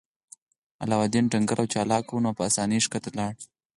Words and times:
علاوالدین 0.83 1.25
ډنګر 1.31 1.57
او 1.61 1.67
چلاک 1.73 2.05
و 2.09 2.23
نو 2.25 2.31
په 2.37 2.43
اسانۍ 2.49 2.79
ښکته 2.85 3.09
لاړ. 3.17 3.33